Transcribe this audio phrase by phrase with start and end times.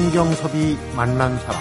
[0.00, 1.60] 성경섭이 만난 사람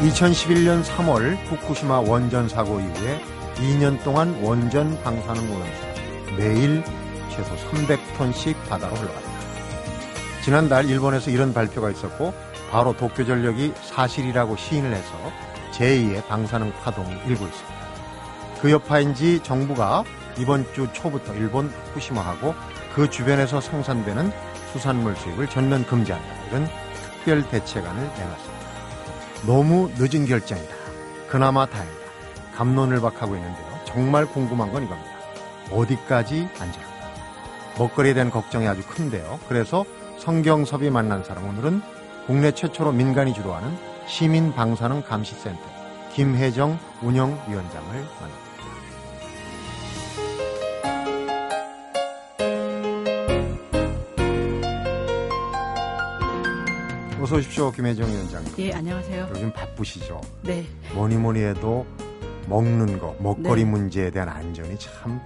[0.00, 3.20] (2011년 3월) 후쿠시마 원전 사고 이후에
[3.56, 6.82] 2년 동안 원전 방사능 오염수 매일
[7.28, 9.30] 최소 300톤씩 바다로 흘러갔다.
[10.42, 12.32] 지난달 일본에서 이런 발표가 있었고
[12.70, 15.12] 바로 도쿄전력이 사실이라고 시인을 해서
[15.72, 17.74] 제2의 방사능 파동이 일고 있습니다.
[18.62, 20.04] 그 여파인지 정부가
[20.38, 22.54] 이번 주 초부터 일본 후쿠시마하고
[22.94, 24.32] 그 주변에서 생산되는
[24.72, 26.26] 수산물 수입을 전면 금지한다.
[26.48, 28.64] 이런 특별 대책안을 내놨습니다.
[29.46, 30.74] 너무 늦은 결정이다.
[31.28, 32.04] 그나마 다행이다.
[32.54, 33.80] 감론을 박하고 있는데요.
[33.84, 35.10] 정말 궁금한 건 이겁니다.
[35.70, 36.94] 어디까지 안전한가?
[37.78, 39.40] 먹거리에 대한 걱정이 아주 큰데요.
[39.48, 39.84] 그래서
[40.18, 41.82] 성경섭이 만난 사람 오늘은
[42.26, 43.76] 국내 최초로 민간이 주도하는
[44.06, 45.60] 시민 방사능 감시센터
[46.12, 48.53] 김혜정 운영위원장을 만납니다.
[57.24, 58.52] 어서 오십시오, 김혜정 위원장님.
[58.58, 59.28] 예, 안녕하세요.
[59.30, 60.20] 요즘 바쁘시죠?
[60.42, 60.66] 네.
[60.92, 61.86] 뭐니 뭐니 해도
[62.50, 63.70] 먹는 거, 먹거리 네.
[63.70, 65.22] 문제에 대한 안전이 참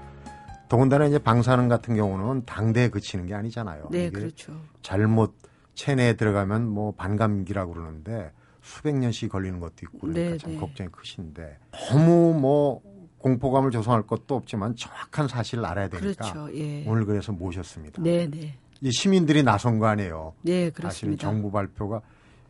[0.68, 3.88] 더군다나 이제 방사능 같은 경우는 당대에 그치는 게 아니잖아요.
[3.90, 4.52] 네, 그렇죠.
[4.80, 5.34] 잘못
[5.74, 8.30] 체내에 들어가면 뭐 반감기라고 그러는데
[8.62, 10.56] 수백 년씩 걸리는 것도 있고 그러니까 네, 참 네.
[10.56, 11.58] 걱정이 크신데
[11.90, 12.80] 너무 뭐
[13.18, 16.56] 공포감을 조성할 것도 없지만 정확한 사실을 알아야 되니까 그렇죠.
[16.56, 16.84] 예.
[16.86, 18.00] 오늘 그래서 모셨습니다.
[18.00, 18.56] 네, 네.
[18.80, 20.34] 이 시민들이 나선 거 아니에요.
[20.42, 21.22] 네, 사실은 그렇습니다.
[21.22, 22.00] 정부 발표가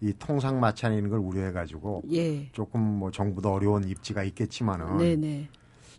[0.00, 2.48] 이 통상 마찬가지인 걸 우려해 가지고 예.
[2.52, 5.48] 조금 뭐 정부도 어려운 입지가 있겠지만은 네, 네.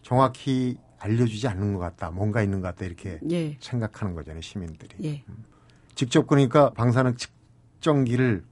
[0.02, 2.12] 정확히 알려주지 않는 것 같다.
[2.12, 2.86] 뭔가 있는 것 같다.
[2.86, 3.58] 이렇게 예.
[3.60, 4.42] 생각하는 거잖아요.
[4.42, 4.96] 시민들이.
[5.04, 5.24] 예.
[5.96, 8.44] 직접 그러니까 방사능 측정기를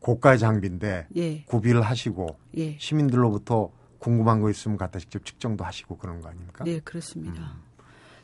[0.00, 1.44] 고가의 장비인데 예.
[1.44, 2.76] 구비를 하시고 예.
[2.78, 6.64] 시민들로부터 궁금한 거 있으면 갖다 직접 측정도 하시고 그런 거 아닙니까?
[6.64, 7.56] 네, 그렇습니다.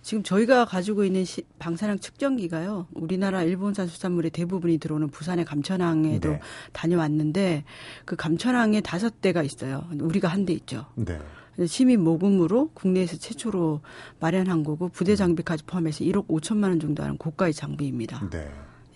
[0.09, 2.87] 지금 저희가 가지고 있는 시, 방사능 측정기가요.
[2.95, 6.41] 우리나라 일본산 수산물의 대부분이 들어오는 부산의 감천항에도 네.
[6.73, 7.65] 다녀왔는데
[8.07, 9.85] 그 감천항에 다섯 대가 있어요.
[10.01, 10.87] 우리가 한 대 있죠.
[10.95, 11.19] 네.
[11.67, 13.83] 시민 모금으로 국내에서 최초로
[14.19, 18.31] 마련한 거고 부대 장비까지 포함해서 1억 5천만 원 정도 하는 고가의 장비입니다.
[18.31, 18.51] 네.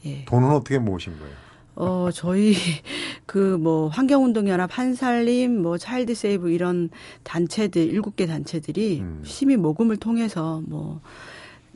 [0.07, 0.25] 예.
[0.25, 1.35] 돈은 어떻게 모으신 거예요?
[1.75, 2.55] 어, 저희
[3.27, 6.91] 그 뭐 환경운동연합 한살림 뭐 차일드 세이브 이런
[7.23, 9.23] 단체들 일곱 개 단체들이 음.
[9.25, 11.01] 시민 모금을 통해서 뭐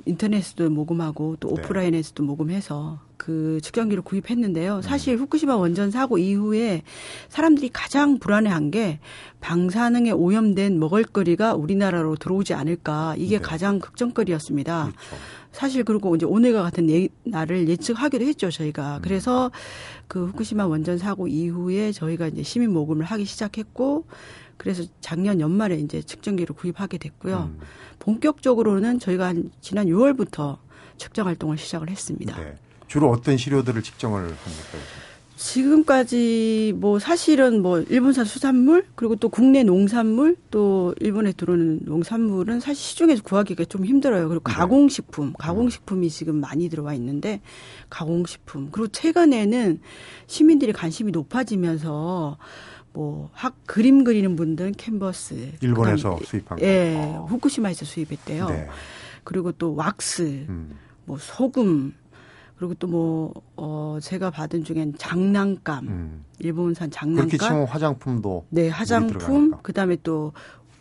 [0.05, 1.55] 인터넷에서도 모금하고 또 네.
[1.63, 4.83] 오프라인에서도 모금해서 그 측정기를 구입했는데요.
[4.83, 6.83] 사실 후쿠시마 원전 사고 이후에
[7.29, 9.01] 사람들이 가장 불안해한 게
[9.41, 13.43] 방사능에 오염된 먹을거리가 우리나라로 들어오지 않을까 이게 네.
[13.43, 14.93] 가장 걱정거리였습니다.
[14.93, 15.17] 그렇죠.
[15.51, 19.51] 사실 그리고 이제 오늘과 같은 예- 날을 예측하기도 했죠 저희가 그래서
[20.07, 24.05] 그 후쿠시마 원전 사고 이후에 저희가 이제 시민 모금을 하기 시작했고
[24.57, 27.61] 그래서 작년 연말에 이제 측정기를 구입하게 됐고요 음,
[27.99, 30.59] 본격적으로는 저희가 한 지난 6월부터
[30.97, 32.41] 측정 활동을 시작을 했습니다.
[32.41, 32.55] 네.
[32.89, 34.79] 주로 어떤 시료들을 측정을 합니까?
[35.37, 42.83] 지금까지 뭐 사실은 뭐 일본산 수산물 그리고 또 국내 농산물 또 일본에 들어오는 농산물은 사실
[42.83, 44.29] 시중에서 구하기가 좀 힘들어요.
[44.29, 44.55] 그리고 네.
[44.55, 47.43] 가공식품, 가공식품이 지금 많이 들어와 있는데
[47.91, 49.81] 가공식품 그리고 최근에는
[50.27, 52.39] 시민들이 관심이 높아지면서
[52.97, 56.65] 뭐 학 그림 그리는 분들은 캔버스 일본에서 그다음에 수입한 거.
[56.65, 57.27] 예 어.
[57.29, 58.49] 후쿠시마에서 수입했대요.
[58.49, 58.69] 네.
[59.25, 60.77] 그리고 또 왁스 음.
[61.05, 61.95] 뭐 소금
[62.57, 66.25] 그리고 또 뭐 어 제가 받은 중엔 장난감 음.
[66.39, 69.59] 일본산 그렇게 장난감 치면 화장품도 네 화장품 들어가니까.
[69.63, 70.33] 그다음에 또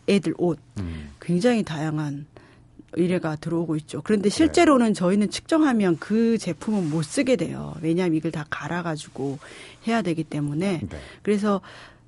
[0.07, 1.09] 애들 옷 음.
[1.19, 2.25] 굉장히 다양한
[2.97, 3.97] 의뢰가 들어오고 있죠.
[3.97, 4.01] 네.
[4.05, 7.73] 그런데 실제로는 저희는 측정하면 그 제품은 못 쓰게 돼요.
[7.81, 9.37] 왜냐하면 이걸 다 갈아가지고
[9.87, 10.97] 해야 되기 때문에 네.
[11.23, 11.59] 그래서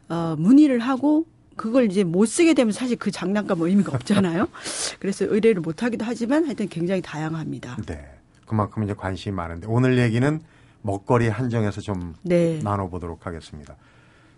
[0.09, 1.25] 어, 문의를 하고
[1.56, 4.47] 그걸 이제 못 쓰게 되면 사실 그 장난감 뭐 의미가 없잖아요.
[5.00, 7.78] 그래서 의뢰를 못 하기도 하지만 하여튼 굉장히 다양합니다.
[7.85, 8.06] 네.
[8.46, 10.40] 그만큼 이제 관심이 많은데 오늘 얘기는
[10.82, 12.61] 먹거리 한정해서 좀 네.
[12.64, 13.76] 나눠보도록 하겠습니다.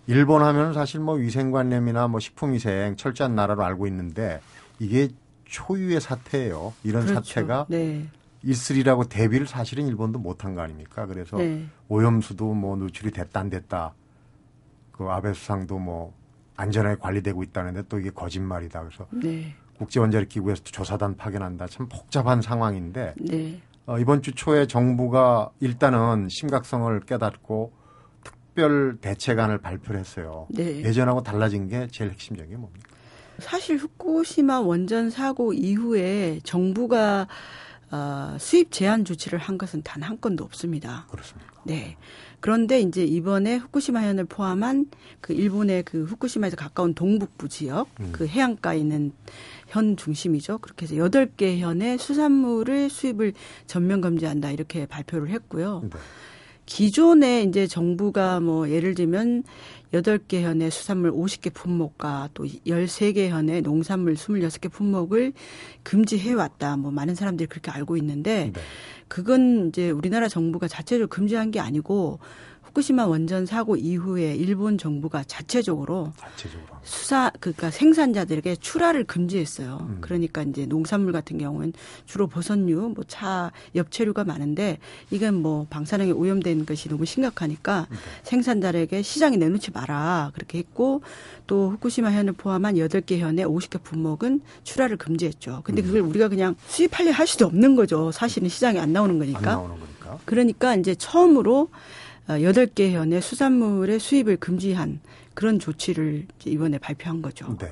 [0.08, 4.42] 일본 하면 사실 뭐 위생관념이나 뭐 식품위생 철저한 나라로 알고 있는데
[4.80, 5.10] 이게
[5.46, 6.74] 초유의 사태예요.
[6.84, 7.22] 이런 그렇죠.
[7.22, 8.08] 사태가 네.
[8.44, 11.06] 있으리라고 대비를 사실은 일본도 못한 거 아닙니까?
[11.06, 11.66] 그래서 네.
[11.90, 13.94] 오염수도 뭐 누출이 됐다 안 됐다.
[15.00, 16.14] 그 아베 수상도 뭐
[16.58, 18.84] 안전하게 관리되고 있다는데 또 이게 거짓말이다.
[18.84, 19.56] 그래서 네.
[19.78, 21.68] 국제원자력기구에서 도 조사단 파견한다.
[21.68, 23.62] 참 복잡한 상황인데 네.
[23.86, 27.72] 어, 이번 주 초에 정부가 일단은 심각성을 깨닫고
[28.26, 30.48] 특별 대책안을 발표를 했어요.
[30.50, 30.82] 네.
[30.84, 32.90] 예전하고 달라진 게 제일 핵심적인 게 뭡니까?
[33.40, 37.30] 사실 후쿠시마 원전 사고 이후에 정부가
[37.92, 41.08] 어, 수입 제한 조치를 한 것은 단 한 건도 없습니다.
[41.10, 41.62] 그렇습니까?
[41.64, 41.96] 네.
[42.40, 44.88] 그런데 이제 이번에 후쿠시마 현을 포함한
[45.22, 48.10] 그 일본의 그 후쿠시마에서 가까운 동북부 지역 음.
[48.12, 49.12] 그 해안가에 있는
[49.68, 50.60] 현 중심이죠.
[50.60, 53.34] 그렇게 해서 여덟 개 현의 수산물을 수입을
[53.68, 55.82] 전면 금지한다 이렇게 발표를 했고요.
[55.84, 55.90] 네.
[56.70, 59.44] 기존에 이제 정부가 뭐 예를 들면
[59.92, 65.34] 여덟 개 현의 수산물 50개 품목과 또 13개 현의 농산물 26개 품목을
[65.82, 66.78] 금지해 왔다.
[66.78, 68.62] 뭐 많은 사람들이 그렇게 알고 있는데 네.
[69.08, 72.20] 그건 이제 우리나라 정부가 자체적으로 금지한 게 아니고
[72.70, 76.78] 후쿠시마 원전 사고 이후에 일본 정부가 자체적으로 자체적으로.
[76.84, 79.88] 수사 그러니까 생산자들에게 출하를 금지했어요.
[79.90, 79.98] 음.
[80.02, 81.74] 그러니까 이제 농산물 같은 경우는
[82.06, 84.78] 주로 버섯류, 뭐 차, 엽채류가 많은데
[85.10, 87.98] 이건 뭐 방사능에 오염된 것이 너무 심각하니까 네.
[88.24, 91.02] 생산자에게 시장에 내놓지 마라 그렇게 했고
[91.48, 95.62] 또 후쿠시마 현을 포함한 여덟 개 현의 50개 품목은 출하를 금지했죠.
[95.64, 95.88] 근데 음.
[95.88, 98.12] 그걸 우리가 그냥 수입하려 할 수도 없는 거죠.
[98.12, 99.42] 사실은 시장에 안 나오는 안 거니까.
[99.42, 100.20] 나오는 거니까.
[100.26, 101.80] 그러니까 이제 처음으로 어,
[102.30, 105.00] 여덟 개 현의 수산물의 수입을 금지한
[105.34, 107.58] 그런 조치를 이번에 발표한 거죠.
[107.58, 107.68] 네.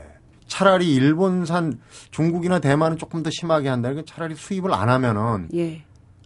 [0.48, 1.80] 차라리 일본산
[2.12, 5.84] 중국이나 대만은 조금 더 심하게 한다니까 차라리 수입을 안 하면은 예.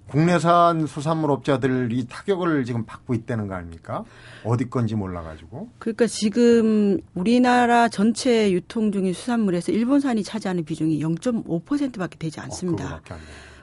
[0.08, 4.04] 국내산 수산물 업자들이 타격을 지금 받고 있다는 거 아닙니까?
[4.44, 5.70] 어디 건지 몰라가지고.
[5.80, 12.96] 그러니까 지금 우리나라 전체 유통 중인 수산물에서 일본산이 차지하는 비중이 0.5%밖에 되지 않습니다.
[13.10, 13.16] 어.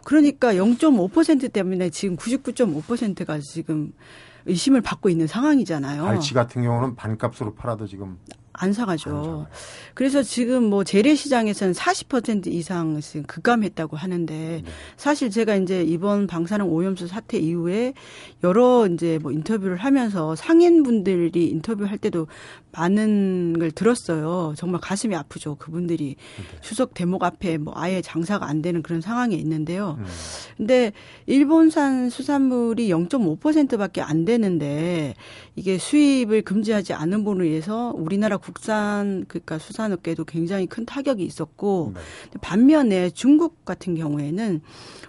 [0.05, 3.93] 그러니까 0.5% 때문에 지금 99.5%가 지금
[4.49, 6.05] 의심을 받고 있는 상황이잖아요.
[6.05, 8.19] 갈치 같은 경우는 반값으로 팔아도 지금
[8.59, 9.47] 안 사가죠.
[9.95, 14.65] 그래서 지금 뭐 재래시장에서는 40% 이상 지금 급감했다고 하는데 네.
[14.97, 17.95] 사실 제가 이제 이번 방사능 오염수 사태 이후에
[18.43, 22.27] 여러 이제 뭐 인터뷰를 하면서 상인분들이 인터뷰할 때도
[22.79, 24.55] 많은 걸 들었어요.
[24.57, 25.57] 정말 가슴이 아프죠.
[25.57, 26.61] 그분들이 네.
[26.61, 29.97] 추석 대목 앞에 뭐 아예 장사가 안 되는 그런 상황에 있는데요.
[29.99, 30.05] 음.
[30.57, 30.93] 근데
[31.27, 35.15] 일본산 수산물이 0.5%밖에 안 되는데
[35.57, 42.39] 이게 수입을 금지하지 않은 분으로 인해서 우리나라 국산 그러니까 수산업계도 굉장히 큰 타격이 있었고 네.
[42.41, 44.61] 반면에 중국 같은 경우에는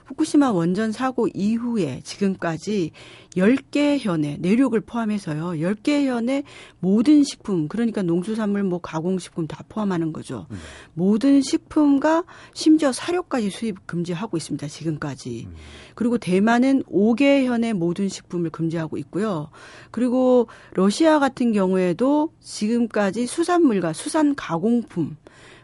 [0.06, 2.92] 후쿠시마 원전 사고 이후에 지금까지
[3.36, 5.62] 10개 현의 내륙을 포함해서요.
[5.62, 6.44] 10개 현의
[6.80, 10.48] 모든 식품 그러니까 농수산물 뭐 가공식품 다 포함하는 거죠.
[10.50, 10.58] 네.
[10.94, 12.24] 모든 식품과
[12.54, 14.68] 심지어 사료까지 수입 금지하고 있습니다.
[14.68, 15.48] 지금까지.
[15.50, 15.56] 음.
[15.96, 19.50] 그리고 대만은 5개 현의 모든 식품을 금지하고 있고요.
[19.92, 25.18] 그리고 러시아 같은 경우에도 지금까지 수산물과 수산 가공품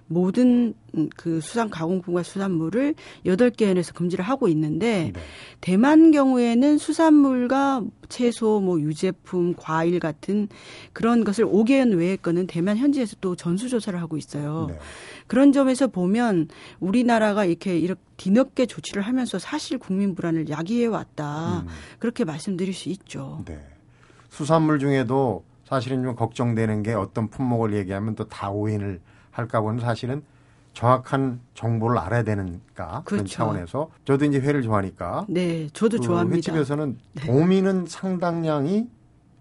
[0.07, 5.21] 모든 음, 그 수산 가공품과 수산물을 8개 현에서 금지를 하고 있는데 네.
[5.61, 10.47] 대만 경우에는 수산물과 채소, 뭐 유제품, 과일 같은
[10.93, 14.67] 그런 것을 5개 현 외의 거는 대만 현지에서 또 전수 조사를 하고 있어요.
[14.69, 14.79] 네.
[15.27, 16.49] 그런 점에서 보면
[16.79, 21.61] 우리나라가 이렇게 이렇게 뒤늦게 조치를 하면서 사실 국민 불안을 야기해 왔다.
[21.61, 21.67] 음.
[21.99, 23.43] 그렇게 말씀드릴 수 있죠.
[23.45, 23.59] 네.
[24.29, 29.01] 수산물 중에도 사실은 좀 걱정되는 게 어떤 품목을 얘기하면 또 다 오인을
[29.35, 30.23] 할까 보는 사실은
[30.73, 33.25] 정확한 정보를 알아야 되는가 그런 그렇죠.
[33.27, 36.35] 차원에서 저도 이제 회를 좋아하니까 네, 저도 그 좋아합니다.
[36.37, 38.87] 횟집에서는 도미는 상당량이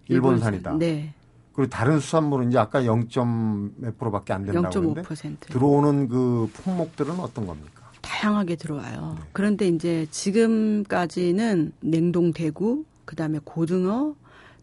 [0.07, 0.77] 일본산이다.
[0.77, 1.13] 네,
[1.53, 5.39] 그리고 다른 수산물은 이제 아까 0.몇 프로밖에 안 된다고 그러는데 0.5%.
[5.47, 7.89] 들어오는 그 품목들은 어떤 겁니까?
[8.01, 9.15] 다양하게 들어와요.
[9.17, 9.25] 네.
[9.31, 14.15] 그런데 이제 지금까지는 냉동 대구, 그다음에 고등어,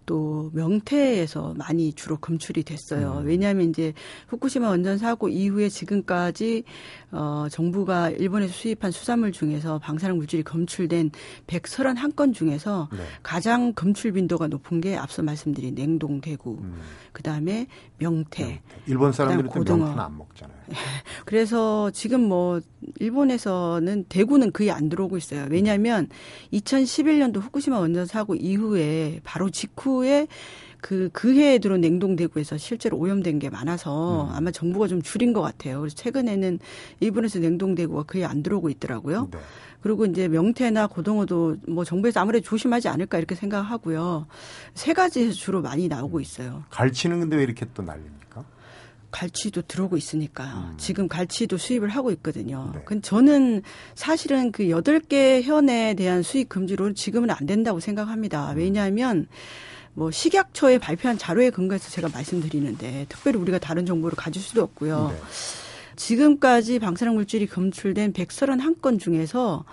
[0.07, 3.19] 또 명태에서 많이 주로 검출이 됐어요.
[3.21, 3.27] 음.
[3.27, 3.93] 왜냐하면 이제
[4.29, 6.65] 후쿠시마 원전 사고 이후에 지금까지
[7.11, 11.11] 어 정부가 일본에서 수입한 수산물 중에서 방사능 물질이 검출된
[11.47, 12.99] 131건 중에서 네.
[13.23, 16.81] 가장 검출 빈도가 높은 게 앞서 말씀드린 냉동 대구, 음.
[17.13, 17.67] 그다음에
[17.99, 18.45] 명태.
[18.45, 18.63] 명태.
[18.87, 19.79] 일본 사람들은 또 고등어.
[19.79, 20.59] 명태는 안 먹잖아요.
[21.25, 22.61] 그래서 지금 뭐
[22.99, 25.47] 일본에서는 대구는 거의 안 들어오고 있어요.
[25.51, 26.09] 왜냐하면
[26.53, 30.27] 2011년도 후쿠시마 원전 사고 이후에 바로 직후 에
[30.83, 34.35] 그, 그 해에 들어온 냉동 대구에서 실제로 오염된 게 많아서 음.
[34.35, 35.79] 아마 정부가 좀 줄인 것 같아요.
[35.79, 36.59] 그래서 최근에는
[36.99, 39.29] 일본에서 냉동 대구가 거의 안 들어오고 있더라고요.
[39.31, 39.39] 네.
[39.81, 44.27] 그리고 이제 명태나 고등어도 뭐 정부에서 아무래도 조심하지 않을까 이렇게 생각하고요.
[44.75, 46.65] 세 가지에서 주로 많이 나오고 있어요.
[46.71, 48.45] 갈치는 근데 왜 이렇게 또 난립니까?
[49.13, 50.71] 갈치도 들어오고 있으니까요.
[50.73, 50.75] 음.
[50.79, 52.73] 지금 갈치도 수입을 하고 있거든요.
[52.75, 52.81] 네.
[52.85, 53.63] 근데 저는
[53.95, 58.53] 사실은 그 여덟 개 현에 대한 수입 금지로는 지금은 안 된다고 생각합니다.
[58.53, 58.57] 음.
[58.57, 59.29] 왜냐하면
[59.95, 65.13] 뭐 식약처에 발표한 자료에 근거해서 제가 말씀드리는데 특별히 우리가 다른 정보를 가질 수도 없고요.
[65.15, 65.23] 네.
[65.97, 69.65] 지금까지 방사능 물질이 검출된 131건 중에서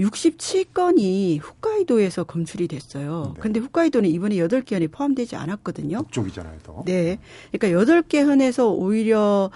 [0.00, 3.32] 67건이 홋카이도에서 검출이 됐어요.
[3.34, 3.40] 네.
[3.40, 5.98] 근데 홋카이도는 이번에 8개 현에 포함되지 않았거든요.
[6.04, 6.82] 북쪽이잖아요, 더.
[6.86, 7.18] 네.
[7.52, 9.50] 그러니까 여덟 개 현에서 오히려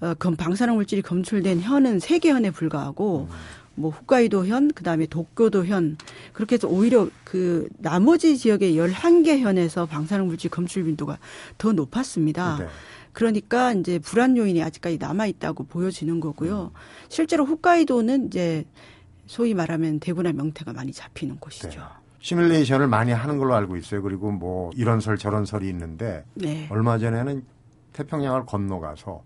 [0.00, 3.36] 어, 검 방사능 물질이 검출된 현은 세개 현에 불과하고 음.
[3.78, 5.96] 뭐 홋카이도현, 그다음에 도쿄도현
[6.32, 11.18] 그렇게 해서 오히려 그 나머지 지역의 11개 현에서 방사능 물질 검출 빈도가
[11.56, 12.58] 더 높았습니다.
[12.58, 12.66] 네.
[13.12, 16.72] 그러니까 이제 불안 요인이 아직까지 남아 있다고 보여지는 거고요.
[16.74, 16.80] 음.
[17.08, 18.64] 실제로 홋카이도는 이제
[19.26, 21.80] 소위 말하면 대구나 명태가 많이 잡히는 곳이죠.
[21.80, 21.86] 네.
[22.20, 24.02] 시뮬레이션을 많이 하는 걸로 알고 있어요.
[24.02, 26.66] 그리고 뭐 이런 설 저런 설이 있는데 네.
[26.70, 27.44] 얼마 전에는
[27.92, 29.22] 태평양을 건너가서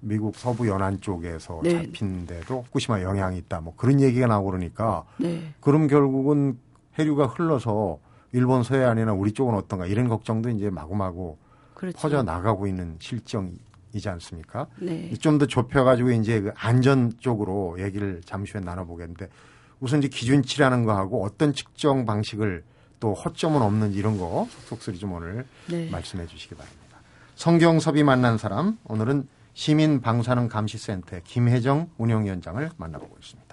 [0.00, 1.86] 미국 서부 연안 쪽에서 네.
[1.86, 3.60] 잡힌데도 후쿠시마 영향이 있다.
[3.60, 5.52] 뭐 그런 얘기가 나오고 그러니까 네.
[5.60, 6.58] 그럼 결국은
[6.98, 7.98] 해류가 흘러서
[8.32, 11.36] 일본 서해안이나 우리 쪽은 어떤가 이런 걱정도 이제 마구마구
[11.74, 11.98] 그렇죠.
[11.98, 14.66] 퍼져 나가고 있는 실정이지 않습니까?
[14.80, 15.12] 네.
[15.14, 19.28] 좀더 좁혀가지고 이제 그 안전 쪽으로 얘기를 잠시 후에 나눠보겠는데
[19.80, 22.64] 우선 이제 기준치라는 거하고 어떤 측정 방식을
[23.00, 25.88] 또 허점은 없는지 이런 거 속속들이 좀 오늘 네.
[25.90, 26.98] 말씀해 주시기 바랍니다.
[27.34, 33.50] 성경섭이 만난 사람 오늘은 시민 방사능 감시센터의 김혜정 운영위원장을 만나보고 있습니다.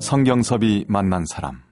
[0.00, 1.62] 성경섭이 만난 사람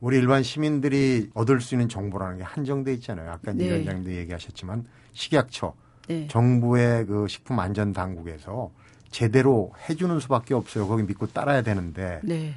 [0.00, 3.30] 우리 일반 시민들이 얻을 수 있는 정보라는 게 한정돼 있잖아요.
[3.30, 3.66] 아까 네.
[3.66, 5.74] 위원장님도 얘기하셨지만 식약처,
[6.08, 6.26] 네.
[6.26, 8.72] 정부의 그 식품 안전 당국에서
[9.10, 10.88] 제대로 해주는 수밖에 없어요.
[10.88, 12.54] 거기 믿고 따라야 되는데 네.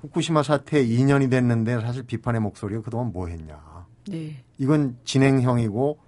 [0.00, 3.86] 후쿠시마 사태 2년이 됐는데 사실 비판의 목소리가 그동안 뭐 했냐.
[4.08, 4.42] 네.
[4.58, 5.98] 이건 진행형이고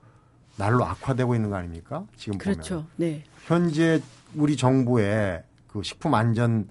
[0.57, 2.07] 날로 악화되고 있는 거 아닙니까?
[2.17, 2.75] 지금 그렇죠.
[2.75, 2.89] 보면.
[2.97, 3.25] 네.
[3.47, 4.01] 현재
[4.35, 6.69] 우리 정부의 그 식품 안전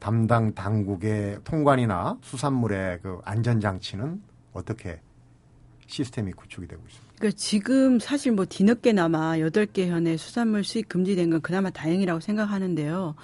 [0.00, 5.00] 담당 당국의 통관이나 수산물의 그 안전 장치는 어떻게
[5.86, 7.14] 시스템이 구축이 되고 있습니다.
[7.18, 13.14] 그러니까 지금 사실 뭐 뒤늦게나마 8개 현의 수산물 수입 금지된 건 그나마 다행이라고 생각하는데요.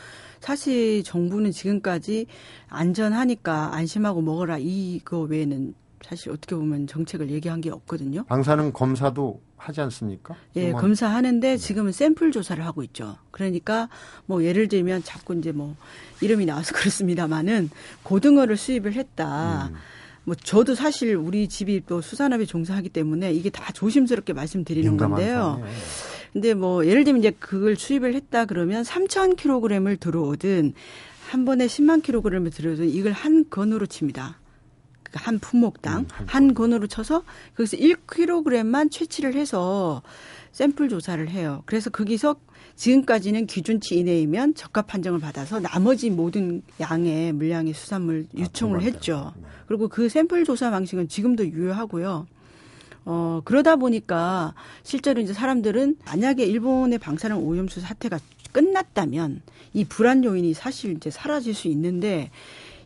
[0.47, 2.27] 사실 정부는 지금까지
[2.69, 5.75] 안전하니까 안심하고 먹어라 이거 외에는
[6.05, 8.23] 사실 어떻게 보면 정책을 얘기한 게 없거든요.
[8.27, 10.37] 방사능 검사도 하지 않습니까?
[10.55, 11.57] 예, 검사하는데 네.
[11.57, 13.17] 지금은 샘플 조사를 하고 있죠.
[13.33, 13.89] 그러니까
[14.27, 15.75] 뭐 예를 들면 자꾸 이제 뭐
[16.21, 17.71] 이름이 나와서 그렇습니다만은
[18.05, 19.71] 고등어를 수입을 했다.
[19.73, 19.75] 음.
[20.23, 25.61] 뭐 저도 사실 우리 집이 또 수산업에 종사하기 때문에 이게 다 조심스럽게 말씀드리는 건데요.
[25.61, 25.73] 사네.
[26.37, 30.75] 근데 뭐 예를 들면 이제 그걸 수입을 했다 그러면 3,000kg을 들어오든
[31.31, 34.39] 한 번에 10만 kg을 들어오든 이걸 한 건으로 칩니다.
[35.03, 37.23] 그러니까 한 품목당 음, 한, 한 건으로 쳐서
[37.57, 40.03] 거기서 1kg만 채취를 해서
[40.53, 41.63] 샘플 조사를 해요.
[41.65, 42.37] 그래서 거기서
[42.75, 49.33] 지금까지는 기준치 이내이면 적합 판정을 받아서 나머지 모든 양의 물량의 수산물 아, 유통을 아, 했죠.
[49.37, 49.43] 네.
[49.69, 52.27] 그리고 그 샘플 조사 방식은 지금도 유효하고요.
[53.07, 58.19] 어, 그러다 보니까 실제로 이제 사람들은 만약에 일본의 방사능 오염수 사태가
[58.53, 62.31] 끝났다면 이 불안 요인이 사실 이제 사라질 수 있는데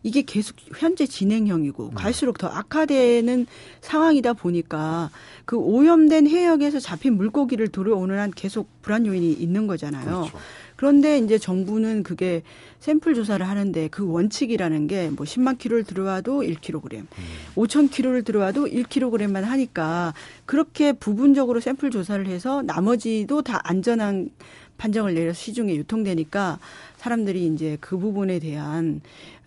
[0.03, 1.95] 이게 계속 현재 진행형이고 음.
[1.95, 3.47] 갈수록 더 악화되는
[3.81, 5.11] 상황이다 보니까
[5.45, 10.05] 그 오염된 해역에서 잡힌 물고기를 들어오는 한 계속 불안 요인이 있는 거잖아요.
[10.05, 10.39] 그렇죠.
[10.81, 12.43] 그런데 이제 정부는 그게
[12.79, 17.07] 샘플 조사를 하는데 그 원칙이라는 게 뭐 10만 킬로를 들어와도 1kg, 음.
[17.55, 20.15] 5천 킬로를 들어와도 1kg만 하니까
[20.47, 24.31] 그렇게 부분적으로 샘플 조사를 해서 나머지도 다 안전한
[24.79, 26.59] 판정을 내려 시중에 유통되니까
[26.97, 29.03] 사람들이 이제 그 부분에 대한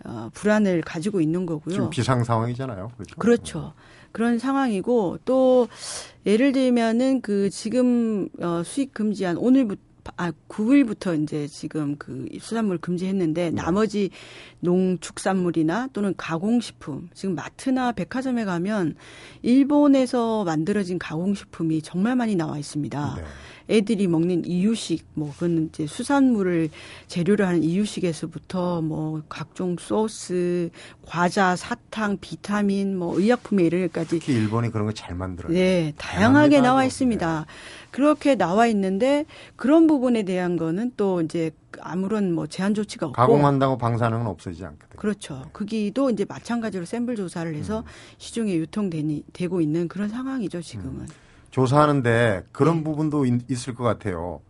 [0.05, 1.73] 어, 불안을 가지고 있는 거고요.
[1.73, 2.91] 지금 비상 상황이잖아요.
[2.95, 3.15] 그렇죠.
[3.17, 3.73] 그렇죠.
[4.11, 5.67] 그런 상황이고 또
[6.27, 13.49] 예를 들면은 그 지금 어, 수익 금지한 오늘부터 아 9일부터 이제 지금 그 수산물 금지했는데
[13.49, 13.51] 네.
[13.51, 14.09] 나머지
[14.59, 18.95] 농축산물이나 또는 가공식품 지금 마트나 백화점에 가면
[19.41, 23.15] 일본에서 만들어진 가공식품이 정말 많이 나와 있습니다.
[23.17, 23.23] 네.
[23.69, 26.69] 애들이 먹는 이유식 뭐 그건 이제 수산물을
[27.07, 30.69] 재료로 하는 이유식에서부터 뭐 각종 소스,
[31.05, 35.53] 과자, 사탕, 비타민, 뭐 의약품에 이르기까지 특히 일본이 그런 거 잘 만들어요.
[35.53, 37.45] 네, 다양하게 나와 있습니다.
[37.47, 37.53] 네.
[37.91, 41.51] 그렇게 나와 있는데 그런 부분에 대한 거는 또 이제
[41.81, 44.97] 아무런 뭐 제한 조치가 없고 가공한다고 방사능은 없어지지 않거든요.
[44.97, 45.41] 그렇죠.
[45.43, 45.49] 네.
[45.53, 47.83] 거기도 이제 마찬가지로 샘플 조사를 해서 음.
[48.19, 51.01] 시중에 유통되고 있는 그런 상황이죠 지금은.
[51.01, 51.07] 음.
[51.53, 52.83] 조사하는데 그런 네.
[52.83, 54.41] 부분도 있, 을것 같아요.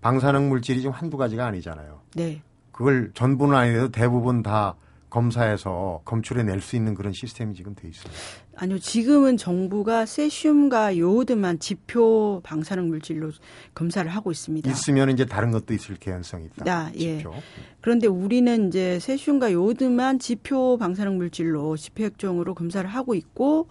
[0.00, 2.00] 방사능 물질이 좀 한두 가지가 아니잖아요.
[2.14, 2.42] 네.
[2.70, 4.76] 그걸 전부는 아니라도 대부분 다
[5.10, 8.20] 검사해서 검출해 낼 수 있는 그런 시스템이 지금 돼 있습니다.
[8.56, 13.32] 아니요, 지금은 정부가 세슘과 요오드만 지표 방사능 물질로
[13.74, 14.70] 검사를 하고 있습니다.
[14.70, 16.72] 있으면 이제 다른 것도 있을 개연성이 있다.
[16.72, 17.18] 아, 예.
[17.18, 17.32] 지표.
[17.80, 23.66] 그런데 우리는 이제 세슘과 요오드만 지표 방사능 물질로 지표액종으로 검사를 하고 있고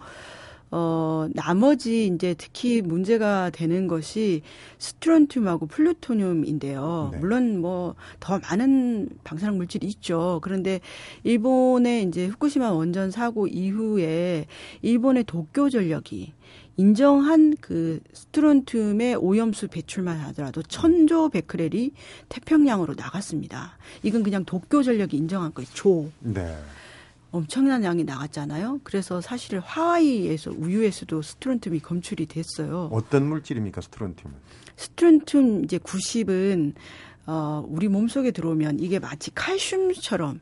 [0.70, 4.42] 어, 나머지 이제 특히 문제가 되는 것이
[4.78, 7.10] 스트론튬하고 플루토늄인데요.
[7.12, 7.18] 네.
[7.18, 10.40] 물론 뭐 더 많은 방사능 물질이 있죠.
[10.42, 10.80] 그런데
[11.24, 14.46] 일본의 이제 후쿠시마 원전 사고 이후에
[14.82, 16.32] 일본의 도쿄 전력이
[16.76, 21.92] 인정한 그 스트론튬의 오염수 배출만 하더라도 천조 베크렐이
[22.28, 23.78] 태평양으로 나갔습니다.
[24.02, 25.68] 이건 그냥 도쿄 전력이 인정한 거예요.
[25.72, 26.10] 조.
[26.20, 26.56] 네.
[27.34, 28.78] 엄청난 양이 나갔잖아요.
[28.84, 32.88] 그래서 사실 하와이에서 우유에서도 스트론튬이 검출이 됐어요.
[32.92, 34.36] 어떤 물질입니까 스트론튬은?
[34.76, 36.74] 스트론튬 이제 90은
[37.26, 40.40] 어 우리 몸속에 들어오면 이게 마치 칼슘처럼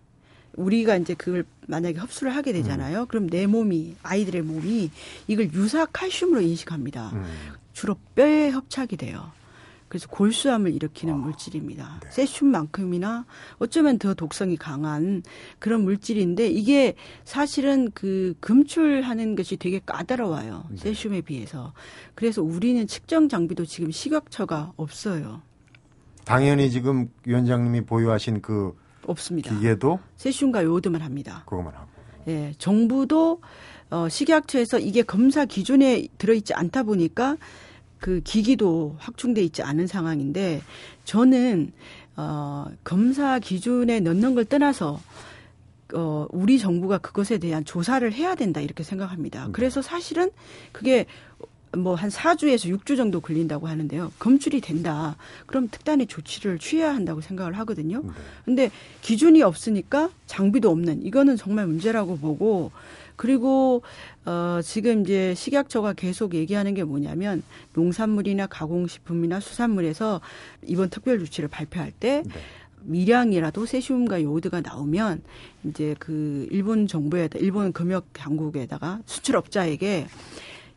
[0.56, 3.00] 우리가 이제 그걸 만약에 흡수를 하게 되잖아요.
[3.00, 3.06] 음.
[3.06, 4.90] 그럼 내 몸이 아이들의 몸이
[5.28, 7.12] 이걸 유사 칼슘으로 인식합니다.
[7.14, 7.24] 음.
[7.72, 9.32] 주로 뼈에 협착이 돼요.
[9.92, 12.00] 그래서 골수암을 일으키는 아, 물질입니다.
[12.02, 12.10] 네.
[12.10, 13.26] 세슘만큼이나
[13.58, 15.22] 어쩌면 더 독성이 강한
[15.58, 16.94] 그런 물질인데 이게
[17.24, 20.64] 사실은 그 검출하는 것이 되게 까다로워요.
[20.70, 20.76] 네.
[20.78, 21.74] 세슘에 비해서.
[22.14, 25.42] 그래서 우리는 측정 장비도 지금 식약처가 없어요.
[26.24, 28.74] 당연히 지금 위원장님이 보유하신 그
[29.06, 29.54] 없습니다.
[29.54, 31.42] 기계도 세슘과 요오드만 합니다.
[31.44, 31.88] 그것만 하고.
[32.28, 33.42] 예, 정부도
[33.90, 37.36] 어, 식약처에서 이게 검사 기준에 들어있지 않다 보니까
[38.02, 40.60] 그 기기도 확충돼 있지 않은 상황인데
[41.04, 41.72] 저는
[42.16, 45.00] 어 검사 기준에 넣는 걸 떠나서
[45.94, 49.46] 어 우리 정부가 그것에 대한 조사를 해야 된다 이렇게 생각합니다.
[49.46, 49.52] 네.
[49.52, 50.32] 그래서 사실은
[50.72, 51.06] 그게
[51.76, 54.12] 뭐 한 4주에서 6주 정도 걸린다고 하는데요.
[54.18, 55.16] 검출이 된다.
[55.46, 58.02] 그럼 특단의 조치를 취해야 한다고 생각을 하거든요.
[58.02, 58.10] 네.
[58.44, 62.70] 근데 기준이 없으니까 장비도 없는 이거는 정말 문제라고 보고
[63.16, 63.82] 그리고
[64.24, 67.42] 어 지금 이제 식약처가 계속 얘기하는 게 뭐냐면
[67.74, 70.20] 농산물이나 가공식품이나 수산물에서
[70.66, 72.32] 이번 특별 조치를 발표할 때 네.
[72.84, 75.22] 미량이라도 세슘과 요오드가 나오면
[75.64, 80.08] 이제 그 일본 정부에다 일본 금역 당국에다가 수출업자에게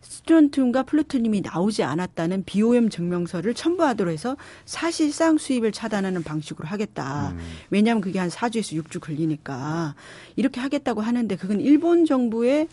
[0.08, 7.32] 스트론튬과 플루토늄이 나오지 않았다는 비오염 증명서를 첨부하도록 해서 사실상 수입을 차단하는 방식으로 하겠다.
[7.32, 7.40] 음.
[7.70, 9.96] 왜냐하면 그게 한 4주에서 6주 걸리니까
[10.36, 12.68] 이렇게 하겠다고 하는데 그건 일본 정부의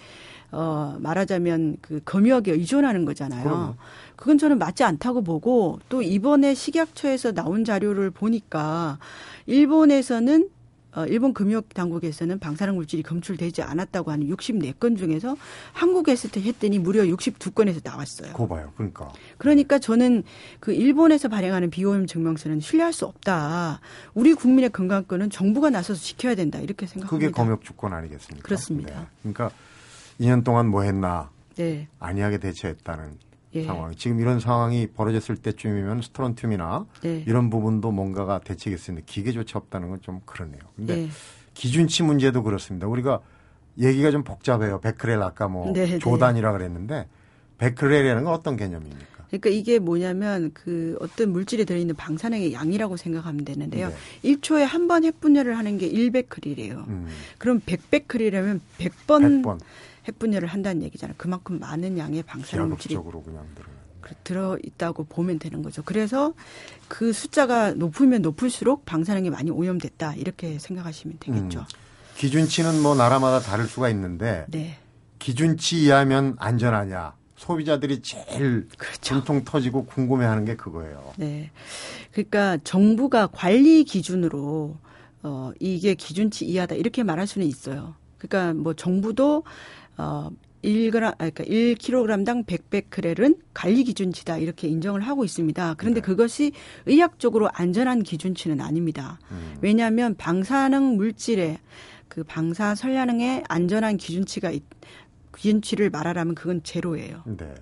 [0.50, 3.42] 어 말하자면 그 검역에 의존하는 거잖아요.
[3.42, 3.76] 그럼.
[4.16, 8.98] 그건 저는 맞지 않다고 보고 또 이번에 식약처에서 나온 자료를 보니까
[9.46, 10.48] 일본에서는
[10.94, 15.36] 어, 일본 금융 당국에서는 방사능 물질이 검출되지 않았다고 하는 64건 중에서
[15.72, 18.32] 한국에서 했더니 무려 62건에서 나왔어요.
[18.34, 18.72] 거 봐요.
[18.76, 19.10] 그러니까.
[19.38, 20.22] 그러니까 저는
[20.60, 23.80] 그 일본에서 발행하는 비오염 증명서는 신뢰할 수 없다.
[24.12, 26.58] 우리 국민의 건강권은 정부가 나서서 지켜야 된다.
[26.58, 27.26] 이렇게 생각합니다.
[27.26, 28.44] 그게 검역 주권 아니겠습니까?
[28.44, 29.00] 그렇습니다.
[29.00, 29.06] 네.
[29.22, 29.50] 그러니까
[30.20, 31.30] 2년 동안 뭐 했나?
[31.56, 31.88] 네.
[32.00, 33.64] 안이하게 대처했다는 예.
[33.64, 33.94] 상황.
[33.94, 37.24] 지금 이런 상황이 벌어졌을 때쯤이면 스트론튬이나 예.
[37.26, 40.60] 이런 부분도 뭔가가 대책이 있었는데 기계조차 없다는 건 좀 그러네요.
[40.76, 41.08] 근데 예.
[41.54, 42.86] 기준치 문제도 그렇습니다.
[42.86, 43.20] 우리가
[43.78, 44.80] 얘기가 좀 복잡해요.
[44.80, 45.98] 베크렐 아까 뭐 네, 네.
[45.98, 47.06] 조단이라 그랬는데
[47.58, 49.12] 베크렐이라는 건 어떤 개념입니까?
[49.28, 53.88] 그러니까 이게 뭐냐면 그 어떤 물질이 들어있는 방사능의 양이라고 생각하면 되는데요.
[54.22, 54.34] 네.
[54.34, 56.86] 1초에 한 번 핵분열을 하는 게 1베크릴이에요.
[56.88, 57.06] 음.
[57.38, 59.58] 그럼 100베크릴이라면 100번, 100번.
[60.06, 61.14] 핵분열을 한다는 얘기잖아요.
[61.18, 62.96] 그만큼 많은 양의 방사능 물질이
[64.24, 65.82] 들어 있다고 보면 되는 거죠.
[65.84, 66.34] 그래서
[66.88, 71.60] 그 숫자가 높으면 높을수록 방사능이 많이 오염됐다 이렇게 생각하시면 되겠죠.
[71.60, 71.64] 음,
[72.16, 74.78] 기준치는 뭐 나라마다 다를 수가 있는데 네.
[75.18, 77.14] 기준치 이하면 안전하냐?
[77.36, 79.14] 소비자들이 제일 그렇죠.
[79.14, 81.12] 분통 터지고 궁금해하는 게 그거예요.
[81.16, 81.50] 네,
[82.12, 84.76] 그러니까 정부가 관리 기준으로
[85.24, 87.94] 어 이게 기준치 이하다 이렇게 말할 수는 있어요.
[88.18, 89.42] 그러니까 뭐 정부도
[90.02, 90.30] 어
[90.64, 95.74] 1g, 아, 그러니까 1kg당 100베크렐은 관리 기준치다 이렇게 인정을 하고 있습니다.
[95.76, 96.04] 그런데 네.
[96.04, 96.52] 그것이
[96.86, 99.18] 의학적으로 안전한 기준치는 아닙니다.
[99.30, 99.56] 음.
[99.60, 101.58] 왜냐하면 방사능 물질의
[102.08, 104.62] 그 방사 선량의 안전한 기준치가 있,
[105.36, 107.22] 기준치를 말하라면 그건 제로예요.
[107.26, 107.54] 네.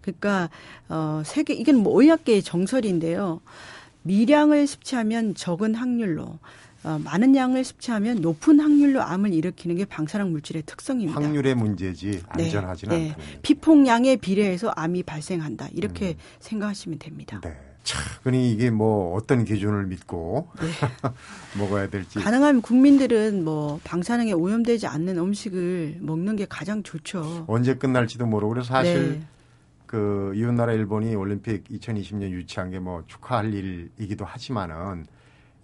[0.00, 0.50] 그러니까
[0.88, 3.40] 어 세계 이건 뭐 의학계의 정설인데요.
[4.02, 6.38] 미량을 섭취하면 적은 확률로 어,
[6.82, 11.20] 많은 양을 섭취하면 높은 확률로 암을 일으키는 게 방사능 물질의 특성입니다.
[11.20, 12.44] 확률의 문제지 네.
[12.44, 13.22] 안전하지는 네, 않다.
[13.42, 15.68] 피폭량에 비례해서 암이 발생한다.
[15.72, 16.14] 이렇게 음.
[16.40, 17.40] 생각하시면 됩니다.
[17.44, 17.54] 네.
[17.82, 20.68] 참, 그니 이게 뭐 어떤 기준을 믿고 네.
[21.58, 22.18] 먹어야 될지.
[22.18, 27.44] 가능하면 국민들은 뭐 방사능에 오염되지 않는 음식을 먹는 게 가장 좋죠.
[27.46, 29.22] 언제 끝날지도 모르고 그래서 사실 네.
[29.86, 35.06] 그 이웃나라 일본이 올림픽 2020년 유치한 게 뭐 축하할 일이기도 하지만은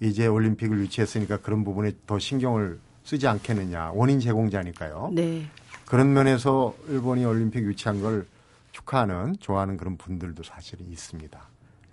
[0.01, 3.93] 이제 올림픽을 유치했으니까 그런 부분에 더 신경을 쓰지 않겠느냐.
[3.95, 5.11] 원인 제공자니까요.
[5.15, 5.47] 네.
[5.87, 8.27] 그런 면에서 일본이 올림픽 유치한 걸
[8.73, 11.41] 축하하는, 좋아하는 그런 분들도 사실은 있습니다.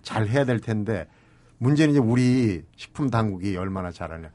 [0.01, 1.07] 잘 해야 될 텐데
[1.59, 4.29] 문제는 이제 우리 식품 당국이 얼마나 잘하냐.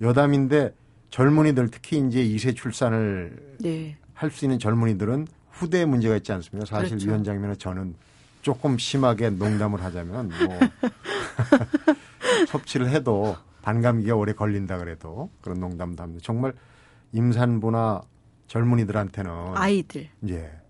[0.00, 0.74] 여담인데
[1.10, 3.96] 젊은이들 특히 이제 2세 출산을 네.
[4.12, 6.66] 할수 있는 젊은이들은 후대에 문제가 있지 않습니까?
[6.66, 7.06] 사실 그렇죠.
[7.06, 7.94] 위원장님이나 저는
[8.42, 10.58] 조금 심하게 농담을 하자면 뭐
[12.48, 16.22] 섭취를 해도 반감기가 오래 걸린다 그래도 그런 농담도 합니다.
[16.24, 16.52] 정말
[17.12, 18.02] 임산부나
[18.48, 20.64] 젊은이들한테는 아이들 예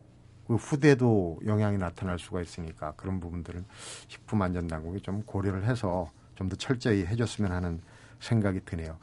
[0.47, 3.65] 그 후대도 영향이 나타날 수가 있으니까 그런 부분들은
[4.09, 7.81] 식품 안전 당국이 좀 고려를 해서 좀 더 철저히 해줬으면 하는
[8.21, 8.97] 생각이 드네요.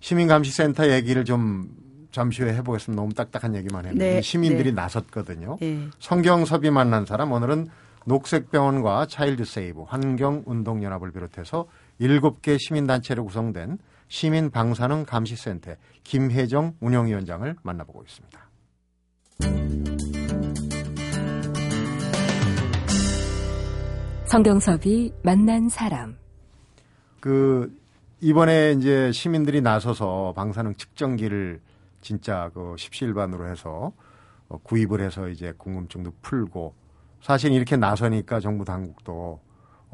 [0.00, 1.68] 시민감시센터 얘기를 좀
[2.12, 3.00] 잠시 후에 해보겠습니다.
[3.00, 4.72] 너무 딱딱한 얘기만 했는데 네, 시민들이 네.
[4.72, 5.56] 나섰거든요.
[5.60, 5.88] 네.
[5.98, 7.68] 성경섭이 만난 사람 오늘은
[8.04, 11.66] 녹색병원과 차일드세이브 환경운동연합을 비롯해서
[12.00, 13.78] 7개 시민단체로 구성된
[14.08, 18.44] 시민방사능 감시센터 김혜정 운영위원장을 만나보고 있습니다.
[24.26, 26.16] 성경섭이 만난 사람.
[27.20, 27.72] 그
[28.20, 31.60] 이번에 이제 시민들이 나서서 방사능 측정기를
[32.00, 33.92] 진짜 그 십시일반으로 해서
[34.48, 36.74] 어, 구입을 해서 이제 궁금증도 풀고
[37.20, 39.40] 사실 이렇게 나서니까 정부 당국도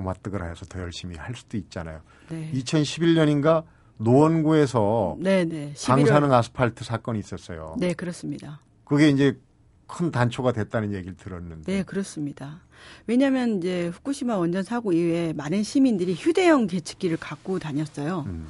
[0.00, 2.00] 오마뜨거라 해서 더 열심히 할 수도 있잖아요.
[2.28, 2.50] 네.
[2.54, 3.64] 2011년인가
[3.98, 5.72] 노원구에서 네, 네.
[5.74, 5.86] 11월.
[5.86, 7.76] 방사능 아스팔트 사건이 있었어요.
[7.78, 8.60] 네, 그렇습니다.
[8.84, 9.38] 그게 이제
[9.86, 11.72] 큰 단초가 됐다는 얘기를 들었는데.
[11.72, 12.60] 네, 그렇습니다.
[13.06, 18.24] 왜냐하면 이제 후쿠시마 원전 사고 이후에 많은 시민들이 휴대용 계측기를 갖고 다녔어요.
[18.26, 18.46] 음,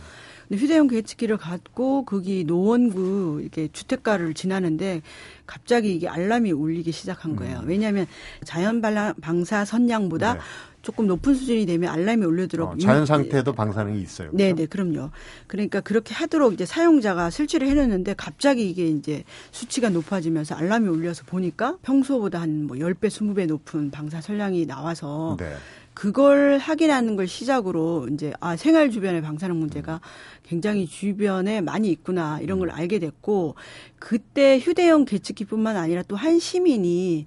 [0.49, 5.01] 근데 휴대용 계측기를 갖고 거기 노원구 이렇게 주택가를 지나는데
[5.47, 7.63] 갑자기 이게 알람이 울리기 시작한 거예요.
[7.65, 8.07] 왜냐하면
[8.45, 8.81] 자연
[9.21, 10.41] 방사 선량보다 네.
[10.83, 14.31] 조금 높은 수준이 되면 알람이 울리도록 어, 자연 상태에도 방사능이 있어요.
[14.33, 14.53] 네?
[14.55, 15.11] 네, 그럼요.
[15.47, 21.77] 그러니까 그렇게 하도록 이제 사용자가 설치를 해놓는데 갑자기 이게 이제 수치가 높아지면서 알람이 울려서 보니까
[21.83, 25.55] 평소보다 한 뭐 10배, 20배 높은 방사 선량이 나와서 네.
[25.95, 30.01] 그걸 확인하는 걸 시작으로 이제 아 생활 주변의 방사능 문제가
[30.45, 33.55] 굉장히 주변에 많이 있구나 이런 걸 알게 됐고
[33.99, 37.27] 그때 휴대용 계측기뿐만 아니라 또 한 시민이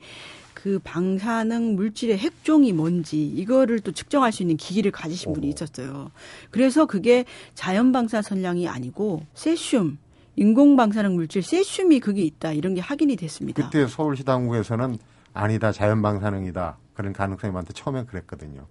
[0.64, 5.50] 그 방사능 물질의 핵종이 뭔지 이거를 또 측정할 수 있는 기기를 가지신 분이.
[5.50, 6.10] 있었어요.
[6.52, 9.98] 그래서 그게 자연 방사 선량이 아니고 세슘
[10.38, 13.66] 인공 방사능 물질 세슘이 그게 있다 이런 게 확인이 됐습니다.
[13.66, 14.98] 그때 서울시 당국에서는
[15.34, 18.66] 아니다 자연 방사능이다 그런 가능성이 많다 처음엔 그랬거든요.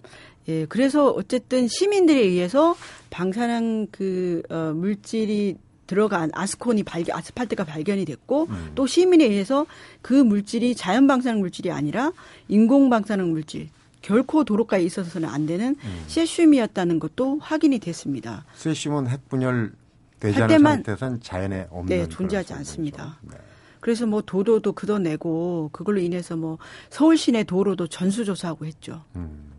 [0.48, 2.74] 예, 그래서 어쨌든 시민들에 의해서
[3.10, 5.58] 방사능 그 어, 물질이
[5.96, 8.72] 들어간 아스콘이 발견, 아스팔트가 발견이 됐고 음.
[8.74, 9.66] 또 시민에 의해서
[10.00, 12.12] 그 물질이 자연 방사능 물질이 아니라
[12.48, 13.68] 인공 방사능 물질
[14.00, 16.04] 결코 도로가에 있어서는 안 되는 음.
[16.06, 18.46] 세슘이었다는 것도 확인이 됐습니다.
[18.54, 19.74] 세슘은 핵 분열
[20.18, 22.54] 되지 할 않은 때만- 상태에서는 자연에 없는 네, 존재하지.
[22.54, 23.18] 않습니다.
[23.20, 23.36] 네.
[23.80, 26.56] 그래서 뭐 도로도 걷어내고 그걸로 인해서 뭐
[26.88, 29.04] 서울 시내 도로도 전수조사하고 했죠.
[29.16, 29.52] 음.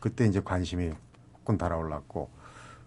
[0.00, 0.90] 그때 이제 관심이
[1.34, 2.30] 폭군 달아올랐고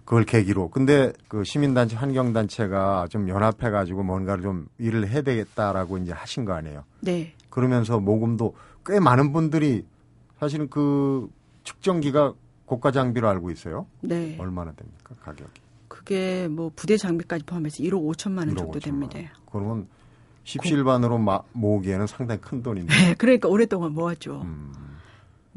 [0.10, 6.46] 그걸 계기로 근데 그 시민단체 환경단체가 좀 연합해가지고 뭔가를 좀 일을 해야 되겠다라고 이제 하신
[6.46, 6.84] 거 아니에요.
[7.02, 7.36] 네.
[7.52, 8.56] 그러면서 모금도
[8.88, 9.86] 꽤 많은 분들이
[10.40, 11.30] 사실은 그
[11.64, 12.34] 측정기가
[12.66, 13.86] 고가 장비로 알고 있어요.
[14.02, 14.36] 네.
[14.40, 15.62] 얼마나 됩니까 가격이?
[15.88, 19.20] 그게 뭐 부대 장비까지 포함해서 1억 5천만 원 1억 정도 5천만 됩니다.
[19.20, 19.28] 원.
[19.52, 19.88] 그러면
[20.44, 22.92] 십시일반으로 마- 모으기에는 상당히 큰 돈인데.
[22.96, 24.42] 네, 그러니까 오랫동안 모았죠.
[24.42, 24.74] 음,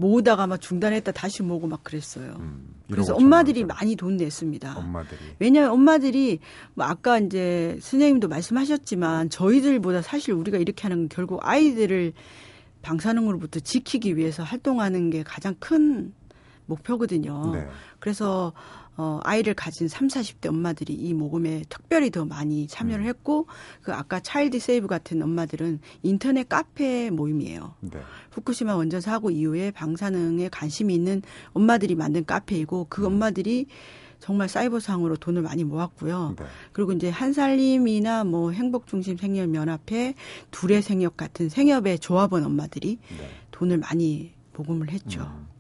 [0.03, 2.35] 모으다가 막 중단했다 다시 모으고 막 그랬어요.
[2.41, 3.65] 음, 1억 그래서 5천만 엄마들이.
[3.65, 4.77] 많이 돈 냈습니다.
[4.77, 6.41] 엄마들이 왜냐하면 엄마들이
[6.75, 12.13] 뭐 아까 이제 선생님도 말씀하셨지만 저희들보다 사실 우리가 이렇게 하는 건 결국 아이들을
[12.83, 16.13] 방사능으로부터 지키기 위해서 활동하는 게 가장 큰
[16.67, 17.53] 목표거든요.
[17.55, 17.67] 네.
[18.01, 18.53] 그래서
[18.97, 22.67] 어, 아이를 가진 3, 40대 엄마들이 이 모금에 특별히 더 많이 음.
[22.69, 23.47] 참여를 했고
[23.81, 27.75] 그 아까 차일드 세이브 같은 엄마들은 인터넷 카페 모임이에요.
[27.81, 28.01] 네.
[28.33, 33.67] 후쿠시마 원전 사고 이후에 방사능에 관심이 있는 엄마들이 만든 카페이고 그 엄마들이
[34.21, 36.37] 정말 사이버상으로 돈을 많이 모았고요.
[36.39, 36.45] 네.
[36.73, 40.15] 그리고 이제 한살림이나 뭐 행복중심 생협연합회,
[40.53, 43.31] 둘의 생협 같은 생협의 조합원 엄마들이 네.
[43.51, 45.23] 돈을 많이 모금을 했죠.
[45.23, 45.52] 음.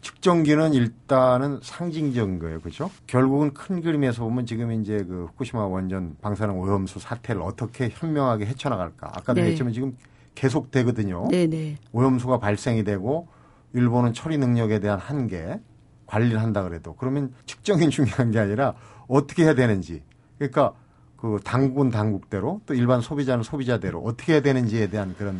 [0.00, 2.60] 측정기는 일단은 상징적인 거예요.
[2.60, 2.90] 그죠?
[3.06, 9.08] 결국은 큰 그림에서 보면 지금 이제 그 후쿠시마 원전 방사능 오염수 사태를 어떻게 현명하게 헤쳐나갈까.
[9.08, 9.48] 아까도 네.
[9.50, 9.96] 했지만 지금
[10.34, 11.28] 계속 되거든요.
[11.30, 11.78] 네네.
[11.92, 13.28] 오염수가 발생이 되고
[13.72, 15.60] 일본은 처리 능력에 대한 한계
[16.06, 18.74] 관리를 한다 그래도 그러면 측정이 중요한 게 아니라
[19.08, 20.02] 어떻게 해야 되는지
[20.38, 20.72] 그러니까
[21.16, 25.36] 그 당국은 당국대로 또 일반 소비자는 소비자대로 어떻게 해야 되는지에 대한 그런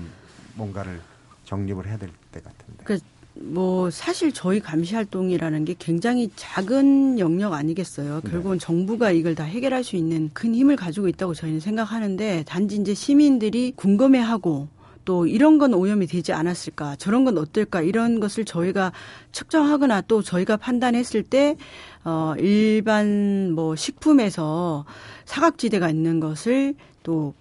[0.56, 1.00] 뭔가를
[1.44, 2.84] 정립을 해야 될 때 같은데.
[2.84, 2.98] 그
[3.40, 8.20] 뭐 사실 저희 감시 활동이라는 게 굉장히 작은 영역 아니겠어요.
[8.24, 8.30] 네.
[8.30, 12.94] 결국은 정부가 이걸 다 해결할 수 있는 큰 힘을 가지고 있다고 저희는 생각하는데 단지 이제
[12.94, 14.68] 시민들이 궁금해하고
[15.04, 18.92] 또 이런 건 오염이 되지 않았을까 저런 건 어떨까 이런 것을 저희가
[19.32, 21.56] 측정하거나 또 저희가 판단했을 때
[22.04, 24.84] 어, 일반 뭐 식품에서
[25.24, 27.32] 사각지대가 있는 것을 또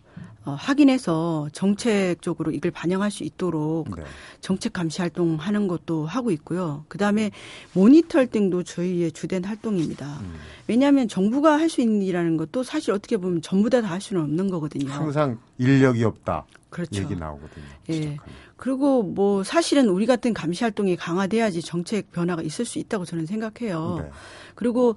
[0.47, 4.03] 어, 확인해서 정책적으로 이걸 반영할 수 있도록 네.
[4.39, 6.85] 정책 감시 활동하는 것도 하고 있고요.
[6.87, 7.31] 그 다음에
[7.73, 10.19] 모니터링도 저희의 주된 활동입니다.
[10.21, 10.35] 음.
[10.67, 14.21] 왜냐하면 정부가 할 수 있는 일이라는 것도 사실 어떻게 보면 전부 다 다 할 수는
[14.23, 14.89] 없는 거거든요.
[14.89, 16.45] 항상 인력이 없다.
[16.69, 17.01] 그렇죠.
[17.03, 17.65] 얘기 나오거든요.
[17.89, 18.17] 예.
[18.55, 23.97] 그리고 뭐 사실은 우리 같은 감시 활동이 강화돼야지 정책 변화가 있을 수 있다고 저는 생각해요.
[24.01, 24.09] 네.
[24.55, 24.95] 그리고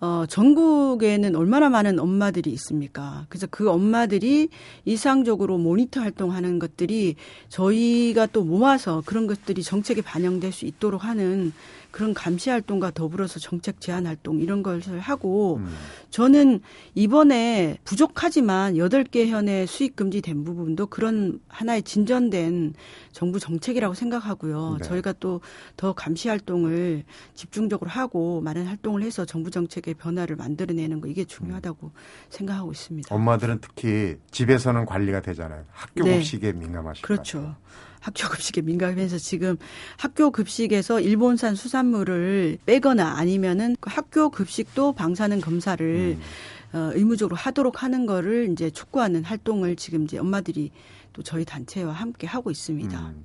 [0.00, 3.26] 어 전국에는 얼마나 많은 엄마들이 있습니까?
[3.28, 4.48] 그래서 그 엄마들이
[4.84, 7.16] 일상적으로 모니터 활동하는 것들이
[7.48, 11.52] 저희가 또 모아서 그런 것들이 정책에 반영될 수 있도록 하는
[11.90, 15.68] 그런 감시 활동과 더불어서 정책 제안 활동 이런 것을 하고 음.
[16.10, 16.60] 저는
[16.94, 22.74] 이번에 부족하지만 여덟 개 현에 수익 금지된 부분도 그런 하나의 진전된
[23.12, 24.78] 정부 정책이라고 생각하고요.
[24.80, 24.86] 네.
[24.86, 25.40] 저희가 또
[25.76, 31.92] 더 감시 활동을 집중적으로 하고 많은 활동을 해서 정부 정책의 변화를 만들어내는 거 이게 중요하다고
[32.30, 33.14] 생각하고 있습니다.
[33.14, 35.64] 엄마들은 특히 집에서는 관리가 되잖아요.
[35.70, 36.18] 학교 네.
[36.18, 37.06] 급식에 민감하시고.
[37.06, 37.56] 그렇죠.
[38.00, 39.56] 학교 급식에 민감해서 지금
[39.96, 46.76] 학교 급식에서 일본산 수산 물을 빼거나 아니면은 그 학교 급식도 방사능 검사를 음.
[46.76, 50.70] 어, 의무적으로 하도록 하는 거를 이제 촉구하는 활동을 지금 이제 엄마들이
[51.12, 52.98] 또 저희 단체와 함께 하고 있습니다.
[52.98, 53.24] 음.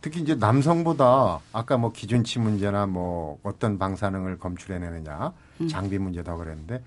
[0.00, 5.68] 특히 이제 남성보다 아까 뭐 기준치 문제나 뭐 어떤 방사능을 검출해내느냐 음.
[5.68, 6.82] 장비 문제 다 그랬는데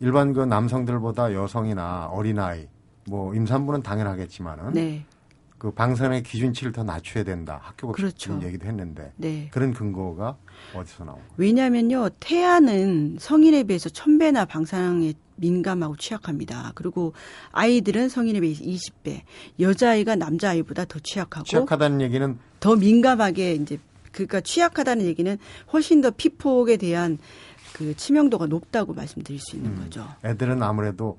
[0.00, 2.66] 일반 그 남성들보다 여성이나 어린아이
[3.06, 5.04] 뭐 임산부는 당연하겠지만은 네,
[5.58, 8.46] 그 방사능의 기준치를 더 낮춰야 된다 학교 급식 그렇죠.
[8.46, 9.48] 얘기도 했는데 네.
[9.52, 10.36] 그런 근거가
[10.74, 11.32] 어디서 나온 거예요?
[11.36, 16.72] 왜냐면요, 태아는 성인에 비해서 천 배나 방사능에 민감하고 취약합니다.
[16.74, 17.12] 그리고
[17.52, 19.22] 아이들은 성인에 비해서 20배,
[19.58, 23.78] 여자아이가 남자아이보다 더 취약하고 취약하다는 얘기는 더 민감하게 이제
[24.12, 25.36] 그러니까 취약하다는 얘기는
[25.72, 27.18] 훨씬 더 피폭에 대한
[27.72, 29.82] 그 치명도가 높다고 말씀드릴 수 있는 음.
[29.82, 30.06] 거죠.
[30.24, 31.18] 애들은 아무래도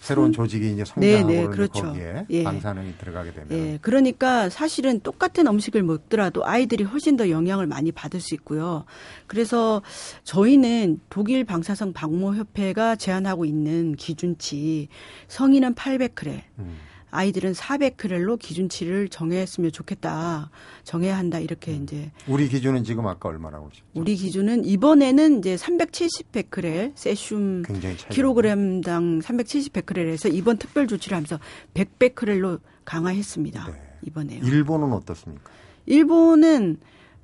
[0.00, 1.82] 새로운 조직이 이제 네, 성장하고 네, 그러는데 그렇죠.
[1.82, 2.44] 거기에 예.
[2.44, 8.20] 방사능이 들어가게 되면 예, 그러니까 사실은 똑같은 음식을 먹더라도 아이들이 훨씬 더 영향을 많이 받을
[8.20, 8.84] 수 있고요.
[9.26, 9.82] 그래서
[10.24, 14.88] 저희는 독일 방사성 방모 협회가 제안하고 있는 기준치
[15.28, 16.76] 성인은 800크렐, 음.
[17.10, 20.50] 아이들은 400크렐로 기준치를 정했으면 좋겠다.
[20.84, 21.38] 정해야 한다.
[21.38, 23.86] 이렇게 이제 우리 기준은 지금 아까 얼마라고 그러셨죠?
[23.94, 31.16] 우리 기준은 이번에는 이제 370 베크렐 세슘 굉장히 차이 킬로그램당 370 베크렐에서 이번 특별 조치를
[31.16, 31.38] 하면서
[31.74, 33.66] 100 베크렐로 강화했습니다.
[33.66, 33.72] 네.
[34.06, 34.44] 이번에요.
[34.44, 35.50] 일본은 어떻습니까?
[35.86, 36.78] 일본은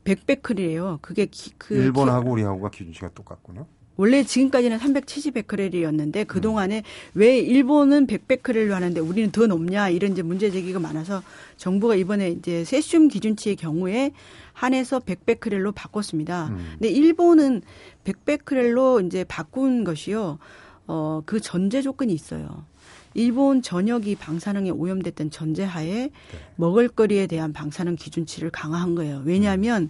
[0.05, 0.99] 100 베크렐이에요.
[1.03, 3.67] 그게 기, 그 일본하고 우리하고가 기준치가 똑같군요.
[3.97, 6.25] 원래 지금까지는 370 베크렐이었는데 음.
[6.27, 6.83] 그 동안에
[7.15, 11.23] 왜 일본은 100 베크렐로 하는데 우리는 더 높냐 이런 이제 문제 제기가 많아서
[11.57, 14.13] 정부가 이번에 이제 세슘 기준치의 경우에
[14.53, 16.49] 한해서 100 베크렐로 바꿨습니다.
[16.49, 16.67] 음.
[16.73, 17.63] 근데 일본은
[18.05, 20.39] 100 베크렐로 이제 바꾼 것이요.
[20.87, 22.67] 어, 그 전제 조건이 있어요.
[23.15, 26.11] 일본 전역이 방사능에 오염됐던 전제하에 네.
[26.57, 29.23] 먹을거리에 대한 방사능 기준치를 강화한 거예요.
[29.25, 29.89] 왜냐하면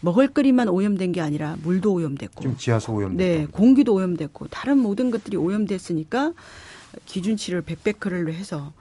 [0.00, 3.16] 먹을거리만 오염된 게 아니라 물도 오염됐고 지금 지하수 오염.
[3.16, 6.32] 네, 공기도 오염됐고 다른 모든 것들이 오염됐으니까
[7.06, 8.72] 기준치를 100베크렐로 해서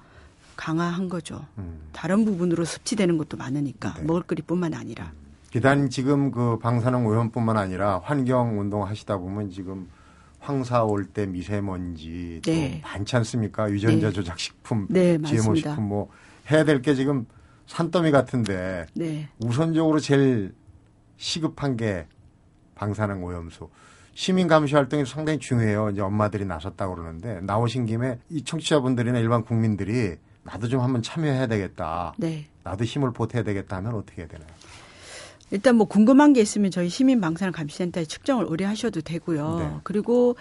[0.55, 1.45] 강화한 거죠.
[1.57, 1.79] 음.
[1.91, 4.03] 다른 부분으로 섭취되는 것도 많으니까 네.
[4.03, 5.11] 먹을거리뿐만 아니라.
[5.51, 9.89] 기단 지금 그 방사능 오염뿐만 아니라 환경 운동 하시다 보면 지금
[10.41, 12.81] 황사 올 때 미세먼지 또 네.
[12.83, 13.69] 많지 않습니까?
[13.69, 14.13] 유전자 네.
[14.13, 15.55] 조작 식품, 네, GMO.
[15.55, 16.09] 식품 뭐
[16.49, 17.25] 해야 될 게 지금
[17.67, 19.29] 산더미 같은데 네.
[19.39, 20.53] 우선적으로 제일
[21.17, 22.07] 시급한 게
[22.75, 23.69] 방사능 오염수.
[24.13, 25.91] 시민 감시 활동이 상당히 중요해요.
[25.91, 32.13] 이제 엄마들이 나섰다고 그러는데 나오신 김에 이 청취자분들이나 일반 국민들이 나도 좀 한번 참여해야 되겠다.
[32.17, 32.47] 네.
[32.63, 34.47] 나도 힘을 보태야 되겠다 하면 어떻게 해야 되나요?
[35.51, 39.59] 일단 뭐 궁금한 게 있으면 저희 시민 방사능 감시센터에 측정을 의뢰하셔도 되고요.
[39.59, 39.79] 네.
[39.83, 40.35] 그리고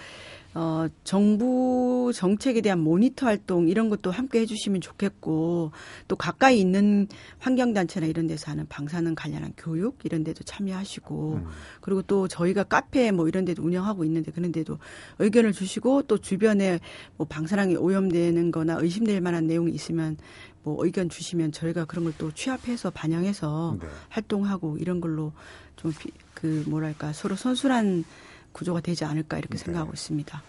[0.53, 5.71] 어 정부 정책에 대한 모니터 활동 이런 것도 함께 해주시면 좋겠고
[6.09, 7.07] 또 가까이 있는
[7.39, 11.47] 환경 단체나 이런 데서 하는 방사능 관련한 교육 이런 데도 참여하시고 음.
[11.81, 14.79] 그리고 또 저희가 카페 뭐 이런 데도 운영하고 있는데 그런 데도
[15.21, 16.81] 의견을 주시고 또 주변에
[17.17, 20.17] 뭐 방사능이 오염되는 거나 의심될 만한 내용이 있으면
[20.63, 23.87] 뭐 의견 주시면 저희가 그런 걸 또 취합해서 반영해서 네.
[24.11, 25.33] 활동하고 이런 걸로
[25.77, 25.93] 좀
[26.41, 28.05] 그 뭐랄까 서로 선순환
[28.53, 29.65] 구조가 되지 않을까 이렇게 네.
[29.65, 30.43] 생각하고 있습니다.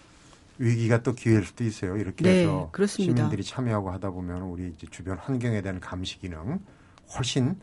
[0.58, 1.96] 위기가 또 기회일 수도 있어요.
[1.96, 3.16] 이렇게 네, 해서 그렇습니다.
[3.16, 6.60] 시민들이 참여하고 하다 보면 우리 이제 주변 환경에 대한 감시 기능
[7.14, 7.56] 훨씬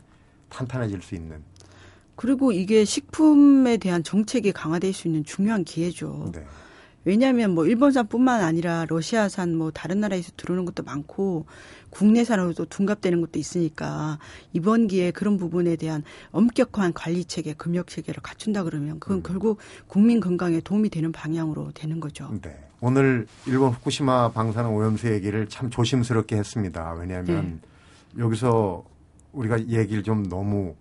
[0.48, 1.42] 탄탄해질 수 있는.
[2.14, 6.30] 그리고 이게 식품에 대한 정책이 강화될 수 있는 중요한 기회죠.
[6.32, 6.46] 네.
[7.04, 11.46] 왜냐하면 뭐 일본산뿐만 아니라 러시아산 뭐 다른 나라에서 들어오는 것도 많고
[11.90, 14.18] 국내산으로도 둔갑되는 것도 있으니까
[14.52, 19.22] 이번 기회에 그런 부분에 대한 엄격한 관리 체계, 금역 체계를 갖춘다 그러면 그건 음.
[19.22, 22.30] 결국 국민 건강에 도움이 되는 방향으로 되는 거죠.
[22.42, 22.56] 네.
[22.80, 26.92] 오늘 일본 후쿠시마 방사능 오염수 얘기를 참 조심스럽게 했습니다.
[26.92, 27.60] 왜냐하면
[28.14, 28.22] 네.
[28.22, 28.84] 여기서
[29.32, 30.74] 우리가 얘기를 좀 너무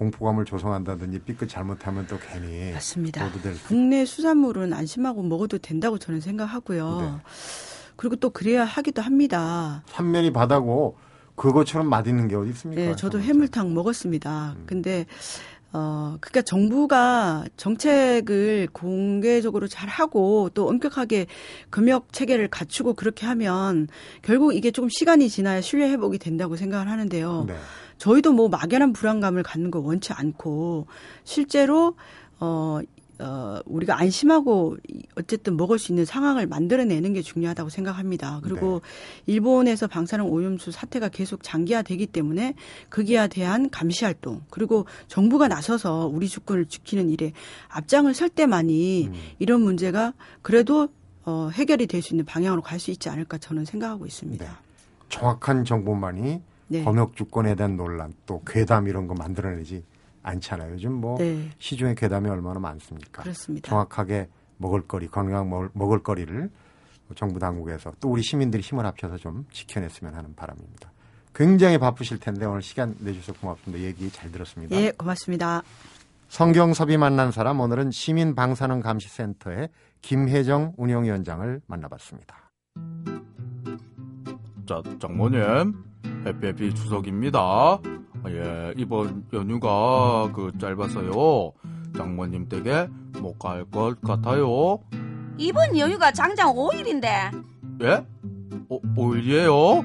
[0.00, 3.30] 공포감을 조성한다든지 삐끗 잘못하면 또 괜히 맞습니다.
[3.66, 7.00] 국내 수산물은 안심하고 먹어도 된다고 저는 생각하고요.
[7.00, 7.30] 네.
[7.96, 9.82] 그리고 또 그래야 하기도 합니다.
[9.88, 10.96] 삼면이 바다고
[11.34, 12.80] 그것처럼 맛있는 게 어디 있습니까?
[12.80, 13.20] 네, 저도.
[13.20, 14.54] 해물탕 먹었습니다.
[14.56, 14.62] 음.
[14.64, 15.04] 근데
[15.72, 21.26] 어 그러니까 정부가 정책을 공개적으로 잘 하고 또 엄격하게
[21.68, 23.86] 금역 체계를 갖추고 그렇게 하면
[24.22, 27.44] 결국 이게 조금 시간이 지나야 신뢰 회복이 된다고 생각을 하는데요.
[27.46, 27.54] 네.
[28.00, 30.86] 저희도 뭐 막연한 불안감을 갖는 거 원치 않고
[31.22, 31.96] 실제로
[32.40, 32.80] 어,
[33.18, 38.40] 어, 우리가 안심하고 이- 어쨌든 먹을 수 있는 상황을 만들어내는 게 중요하다고 생각합니다.
[38.42, 38.80] 그리고
[39.26, 42.54] 일본에서 방사능 오염수 사태가 계속 장기화되기 때문에
[42.88, 47.32] 거기에 대한 감시 활동 그리고 정부가 나서서 우리 주권을 지키는 일에
[47.68, 49.14] 앞장을 설 때만이 음.
[49.38, 50.88] 이런 문제가 그래도
[51.26, 54.42] 어, 해결이 될 수 있는 방향으로 갈 수 있지 않을까 저는 생각하고 있습니다.
[54.42, 54.50] 네.
[55.10, 56.84] 정확한 정보만이 네.
[56.84, 59.84] 검역 주권에 대한 논란 또 괴담 이런 거 만들어내지
[60.22, 60.74] 않잖아요.
[60.74, 61.50] 요즘 뭐 네.
[61.58, 63.22] 시중에 괴담이 얼마나 많습니까?
[63.22, 63.68] 그렇습니다.
[63.68, 64.28] 정확하게
[64.58, 66.50] 먹을거리, 건강 먹을, 먹을거리를
[67.16, 70.92] 정부 당국에서 또 우리 시민들이 힘을 합쳐서 좀 지켜냈으면 하는 바람입니다.
[71.34, 73.82] 굉장히 바쁘실 텐데 오늘 시간 내주셔서 고맙습니다.
[73.84, 74.76] 얘기 잘 들었습니다.
[74.76, 75.62] 예, 고맙습니다.
[76.28, 79.70] 성경섭이 만난 사람 오늘은 시민 방사능 감시센터의
[80.02, 82.50] 김혜정 운영위원장을 만나봤습니다.
[84.68, 85.89] 자, 장모님,
[86.26, 87.78] 해피해피 추석입니다.
[88.28, 91.52] 예, 이번 연휴가 그 짧아서요.
[91.96, 92.88] 장모님 댁에
[93.20, 94.78] 못 갈 것 같아요.
[95.38, 97.06] 이번 연휴가 장장 5일인데
[97.82, 98.06] 예?
[98.68, 99.84] 어, 5일이에요?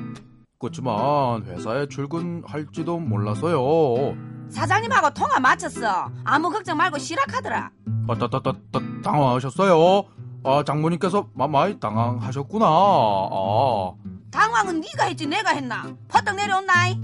[0.59, 4.15] 그렇지만 회사에 출근할지도 몰라서요.
[4.49, 6.09] 사장님하고 통화 마쳤어.
[6.23, 7.71] 아무 걱정 말고 쉬락하더라.
[8.07, 10.03] 아, 따, 따, 따, 따, 당황하셨어요?
[10.43, 12.65] 아, 장모님께서 마, 많이 당황하셨구나.
[12.67, 13.91] 아,
[14.35, 15.95] 당황은 네가 했지 내가 했나?
[16.09, 16.99] 퍼뜩 내려온나이?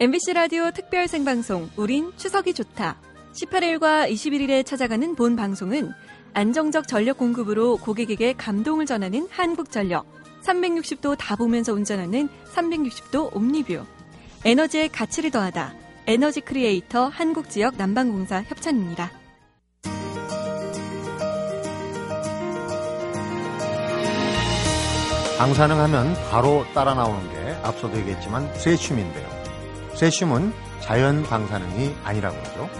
[0.00, 2.96] MBC 라디오 특별 생방송 우린 추석이 좋다.
[3.34, 5.92] 18일과 21일에 찾아가는 본 방송은
[6.32, 10.06] 안정적 전력 공급으로 고객에게 감동을 전하는 한국전력,
[10.42, 13.84] 360도 다 보면서 운전하는 360도 옴니뷰,
[14.46, 15.74] 에너지의 가치를 더하다.
[16.06, 19.10] 에너지 크리에이터 한국지역 난방공사 협찬입니다.
[25.44, 29.28] 방사능 하면 바로 따라 나오는 게 앞서도 얘기했지만 세슘인데요.
[29.94, 32.70] 세슘은 자연 방사능이 아니라고 하죠.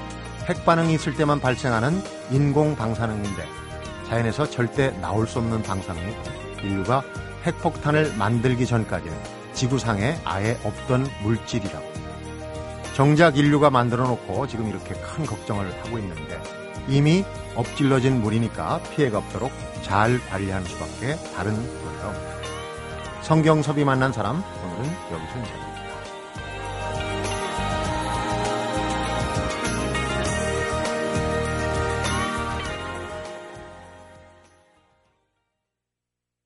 [0.48, 3.46] 핵 반응이 있을 때만 발생하는 인공 방사능인데
[4.08, 6.14] 자연에서 절대 나올 수 없는 방사능이
[6.62, 7.02] 인류가
[7.44, 9.14] 핵폭탄을 만들기 전까지는
[9.52, 11.84] 지구상에 아예 없던 물질이라고.
[12.94, 16.40] 정작 인류가 만들어 놓고 지금 이렇게 큰 걱정을 하고 있는데
[16.88, 22.33] 이미 엎질러진 물이니까 피해가 없도록 잘 관리하는 수밖에 다른 거예요.
[23.24, 25.73] 성경섭이 만난 사람 오늘은 여기서 인사드립니다.